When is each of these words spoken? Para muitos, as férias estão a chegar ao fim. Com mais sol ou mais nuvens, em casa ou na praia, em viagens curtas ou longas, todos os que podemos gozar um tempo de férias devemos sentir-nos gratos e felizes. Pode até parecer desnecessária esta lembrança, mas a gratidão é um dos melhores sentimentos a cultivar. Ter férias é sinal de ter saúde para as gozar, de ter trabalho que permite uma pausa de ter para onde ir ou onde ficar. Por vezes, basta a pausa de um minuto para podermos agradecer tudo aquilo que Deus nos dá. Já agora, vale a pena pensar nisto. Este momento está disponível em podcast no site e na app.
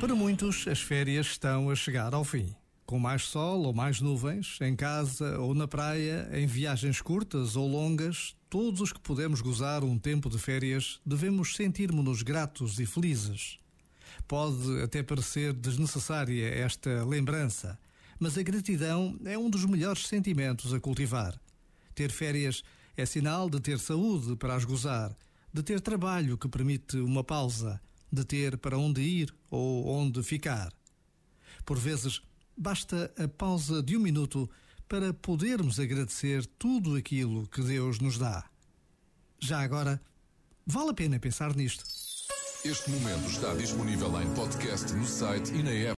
Para 0.00 0.14
muitos, 0.14 0.66
as 0.68 0.80
férias 0.80 1.26
estão 1.26 1.70
a 1.70 1.74
chegar 1.74 2.12
ao 2.12 2.24
fim. 2.24 2.54
Com 2.84 2.98
mais 2.98 3.22
sol 3.22 3.62
ou 3.62 3.72
mais 3.72 4.00
nuvens, 4.00 4.58
em 4.60 4.76
casa 4.76 5.38
ou 5.38 5.54
na 5.54 5.66
praia, 5.66 6.28
em 6.32 6.46
viagens 6.46 7.00
curtas 7.00 7.56
ou 7.56 7.66
longas, 7.66 8.36
todos 8.50 8.80
os 8.80 8.92
que 8.92 9.00
podemos 9.00 9.40
gozar 9.40 9.82
um 9.82 9.98
tempo 9.98 10.28
de 10.28 10.38
férias 10.38 11.00
devemos 11.06 11.56
sentir-nos 11.56 12.22
gratos 12.22 12.78
e 12.78 12.84
felizes. 12.84 13.58
Pode 14.28 14.82
até 14.82 15.02
parecer 15.02 15.52
desnecessária 15.52 16.48
esta 16.48 17.04
lembrança, 17.04 17.78
mas 18.18 18.36
a 18.36 18.42
gratidão 18.42 19.18
é 19.24 19.38
um 19.38 19.48
dos 19.48 19.64
melhores 19.64 20.06
sentimentos 20.06 20.74
a 20.74 20.80
cultivar. 20.80 21.38
Ter 21.94 22.10
férias 22.10 22.62
é 22.96 23.06
sinal 23.06 23.48
de 23.48 23.60
ter 23.60 23.78
saúde 23.78 24.36
para 24.36 24.54
as 24.54 24.64
gozar, 24.64 25.16
de 25.52 25.62
ter 25.62 25.80
trabalho 25.80 26.36
que 26.36 26.48
permite 26.48 26.96
uma 26.98 27.24
pausa 27.24 27.80
de 28.14 28.24
ter 28.24 28.56
para 28.56 28.78
onde 28.78 29.02
ir 29.02 29.34
ou 29.50 29.86
onde 29.86 30.22
ficar. 30.22 30.72
Por 31.64 31.78
vezes, 31.78 32.22
basta 32.56 33.12
a 33.18 33.28
pausa 33.28 33.82
de 33.82 33.96
um 33.96 34.00
minuto 34.00 34.48
para 34.88 35.12
podermos 35.12 35.80
agradecer 35.80 36.46
tudo 36.58 36.96
aquilo 36.96 37.46
que 37.48 37.62
Deus 37.62 37.98
nos 37.98 38.18
dá. 38.18 38.44
Já 39.40 39.60
agora, 39.60 40.00
vale 40.66 40.90
a 40.90 40.94
pena 40.94 41.18
pensar 41.18 41.54
nisto. 41.54 41.84
Este 42.64 42.90
momento 42.90 43.28
está 43.28 43.52
disponível 43.54 44.22
em 44.22 44.34
podcast 44.34 44.90
no 44.94 45.06
site 45.06 45.52
e 45.52 45.62
na 45.62 45.70
app. 45.70 45.92